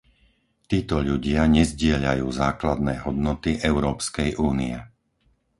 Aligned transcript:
Títo 0.71 0.95
ľudia 1.09 1.41
nezdieľajú 1.57 2.25
základné 2.43 2.93
hodnoty 3.05 3.51
Európskej 3.71 4.29
únie. 4.49 4.75